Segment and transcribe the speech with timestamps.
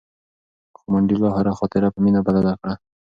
[0.77, 2.73] خو منډېلا هره خاطره په مینه بدله کړه.